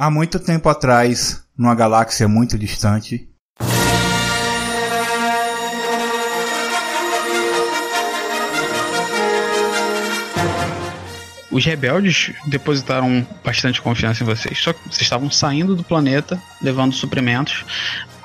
Há 0.00 0.08
muito 0.08 0.40
tempo 0.40 0.66
atrás, 0.66 1.44
numa 1.54 1.74
galáxia 1.74 2.26
muito 2.26 2.58
distante, 2.58 3.28
Os 11.52 11.66
rebeldes 11.66 12.32
depositaram 12.46 13.26
bastante 13.44 13.82
confiança 13.82 14.22
em 14.22 14.26
vocês. 14.26 14.56
Só 14.56 14.72
que 14.72 14.78
vocês 14.84 15.02
estavam 15.02 15.28
saindo 15.28 15.74
do 15.74 15.82
planeta, 15.82 16.40
levando 16.62 16.94
suprimentos. 16.94 17.66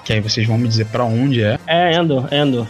Que 0.06 0.14
aí 0.14 0.22
vocês 0.22 0.48
vão 0.48 0.60
me 0.60 0.68
dizer 0.70 0.86
para 0.86 1.04
onde 1.04 1.44
é. 1.44 1.60
É, 1.68 1.98
Endor, 1.98 2.32
Endor. 2.32 2.68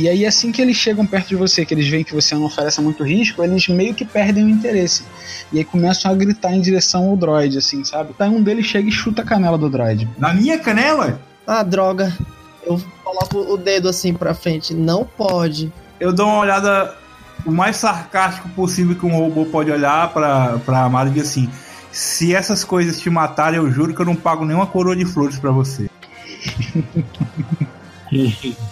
E 0.00 0.08
aí, 0.08 0.24
assim 0.24 0.50
que 0.50 0.62
eles 0.62 0.78
chegam 0.78 1.04
perto 1.04 1.28
de 1.28 1.36
você, 1.36 1.62
que 1.62 1.74
eles 1.74 1.86
veem 1.86 2.02
que 2.02 2.14
você 2.14 2.34
não 2.34 2.44
oferece 2.44 2.80
muito 2.80 3.04
risco, 3.04 3.44
eles 3.44 3.68
meio 3.68 3.92
que 3.92 4.02
perdem 4.02 4.44
o 4.44 4.48
interesse. 4.48 5.04
E 5.52 5.58
aí 5.58 5.64
começam 5.64 6.10
a 6.10 6.14
gritar 6.14 6.54
em 6.54 6.60
direção 6.62 7.10
ao 7.10 7.16
droid, 7.18 7.58
assim, 7.58 7.84
sabe? 7.84 8.14
Aí 8.18 8.30
um 8.30 8.42
deles 8.42 8.64
chega 8.64 8.88
e 8.88 8.92
chuta 8.92 9.20
a 9.20 9.24
canela 9.26 9.58
do 9.58 9.68
droid. 9.68 10.08
Na 10.16 10.32
minha 10.32 10.58
canela? 10.58 11.20
Ah, 11.46 11.62
droga. 11.62 12.16
Eu 12.64 12.82
coloco 13.04 13.52
o 13.52 13.58
dedo 13.58 13.90
assim 13.90 14.14
pra 14.14 14.32
frente. 14.32 14.72
Não 14.72 15.04
pode. 15.04 15.70
Eu 16.00 16.14
dou 16.14 16.28
uma 16.28 16.38
olhada 16.38 16.94
o 17.44 17.50
mais 17.50 17.76
sarcástico 17.76 18.48
possível 18.50 18.96
que 18.96 19.04
um 19.04 19.14
robô 19.14 19.44
pode 19.44 19.70
olhar 19.70 20.10
pra, 20.14 20.58
pra 20.64 20.84
Amada 20.84 21.10
e 21.10 21.12
dizer 21.12 21.26
assim: 21.26 21.50
se 21.92 22.34
essas 22.34 22.64
coisas 22.64 22.98
te 22.98 23.10
matarem, 23.10 23.58
eu 23.58 23.70
juro 23.70 23.94
que 23.94 24.00
eu 24.00 24.06
não 24.06 24.16
pago 24.16 24.46
nenhuma 24.46 24.66
coroa 24.66 24.96
de 24.96 25.04
flores 25.04 25.38
pra 25.38 25.50
você. 25.50 25.90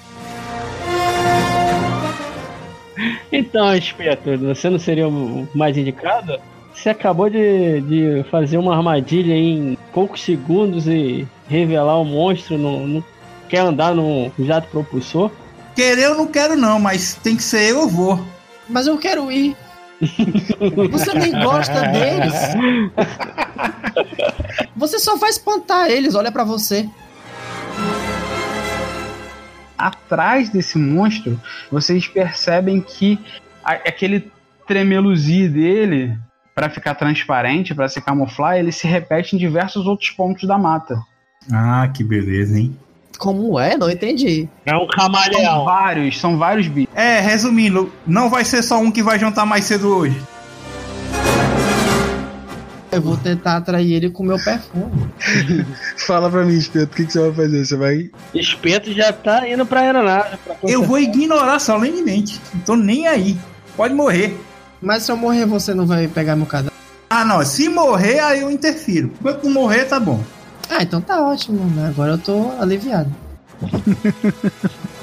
Então, 3.33 3.75
espeto, 3.75 4.37
você 4.39 4.69
não 4.71 4.79
seria 4.79 5.09
o 5.09 5.49
mais 5.55 5.77
indicado? 5.77 6.39
Você 6.75 6.91
acabou 6.91 7.29
de, 7.29 7.81
de 7.83 8.25
fazer 8.31 8.57
uma 8.57 8.77
armadilha 8.77 9.35
em 9.35 9.77
poucos 9.93 10.23
segundos 10.23 10.87
e 10.87 11.27
revelar 11.49 12.01
o 12.01 12.05
monstro. 12.05 12.57
Não, 12.57 12.87
não 12.87 13.05
quer 13.49 13.61
andar 13.61 13.95
no 13.95 14.33
jato 14.39 14.69
propulsor? 14.69 15.31
Querer 15.75 16.05
eu 16.05 16.15
não 16.15 16.27
quero, 16.27 16.57
não, 16.57 16.79
mas 16.79 17.15
tem 17.15 17.37
que 17.37 17.43
ser 17.43 17.71
eu, 17.71 17.81
eu 17.81 17.89
vou. 17.89 18.21
Mas 18.69 18.87
eu 18.87 18.99
quero 18.99 19.31
ir. 19.33 19.57
Você 20.91 21.15
nem 21.15 21.33
gosta 21.33 21.83
deles. 21.83 22.35
Você 24.77 24.99
só 25.01 25.17
vai 25.17 25.31
espantar 25.31 25.91
eles, 25.91 26.15
olha 26.15 26.31
pra 26.31 26.45
você. 26.45 26.89
Atrás 29.79 30.49
desse 30.51 30.77
monstro, 30.77 31.41
vocês 31.71 32.07
percebem 32.09 32.81
que 32.81 33.19
a- 33.65 33.75
aquele 33.75 34.31
tremeluzi 34.67 35.49
dele, 35.49 36.19
pra 36.55 36.69
ficar 36.69 36.95
transparente, 36.97 37.75
pra 37.75 37.89
se 37.89 38.01
camuflar, 38.01 38.57
ele 38.57 38.73
se 38.73 38.87
repete 38.89 39.37
em 39.37 39.39
diversos 39.39 39.87
outros 39.87 40.11
pontos 40.11 40.47
da 40.49 40.59
mata. 40.59 41.01
Ah, 41.53 41.89
que 41.95 42.03
beleza, 42.03 42.59
hein? 42.59 42.77
Como 43.19 43.59
é? 43.59 43.77
Não 43.77 43.89
entendi. 43.91 44.49
É 44.67 44.75
um 44.77 44.81
São 44.81 44.89
camaleão. 44.89 45.65
vários, 45.65 46.19
são 46.21 46.37
vários 46.37 46.69
bichos. 46.69 46.95
É, 46.95 47.21
resumindo, 47.21 47.93
não 48.07 48.29
vai 48.29 48.45
ser 48.45 48.63
só 48.63 48.79
um 48.79 48.91
que 48.91 49.03
vai 49.03 49.19
jantar 49.19 49.47
mais 49.47 49.65
cedo 49.65 49.89
hoje. 49.97 50.21
Eu 52.91 53.03
vou 53.03 53.17
tentar 53.17 53.57
atrair 53.57 53.93
ele 53.93 54.11
com 54.11 54.23
meu 54.23 54.43
perfume. 54.43 55.11
Fala 56.07 56.31
pra 56.31 56.45
mim, 56.45 56.57
Espeto, 56.57 56.93
o 56.93 56.97
que, 56.97 57.05
que 57.05 57.13
você 57.13 57.21
vai 57.21 57.33
fazer? 57.33 57.65
Você 57.65 57.77
vai. 57.77 58.11
Espeto 58.35 58.93
já 58.93 59.13
tá 59.13 59.49
indo 59.49 59.67
pra 59.67 59.81
aeronave. 59.81 60.37
Pra 60.39 60.57
Eu 60.63 60.83
vou 60.83 60.99
ignorar 60.99 61.59
solenemente. 61.59 62.41
Não 62.55 62.61
tô 62.63 62.77
nem 62.77 63.07
aí. 63.07 63.37
Pode 63.77 63.95
morrer. 63.95 64.39
Mas 64.81 65.03
se 65.03 65.13
eu 65.13 65.17
morrer, 65.17 65.45
você 65.45 65.75
não 65.75 65.87
vai 65.87 66.09
pegar 66.09 66.37
meu 66.37 66.47
cadáver? 66.47 66.73
Ah, 67.11 67.25
não. 67.25 67.45
Se 67.45 67.69
morrer, 67.69 68.21
aí 68.21 68.41
eu 68.41 68.51
interfiro. 68.51 69.13
Enquanto 69.21 69.45
não 69.45 69.53
morrer, 69.53 69.85
tá 69.85 70.01
bom. 70.01 70.23
Ah, 70.71 70.83
então 70.83 71.01
tá 71.01 71.23
ótimo, 71.23 71.65
né? 71.75 71.89
Agora 71.89 72.13
eu 72.13 72.19
tô 72.19 72.53
aliviado. 72.59 73.15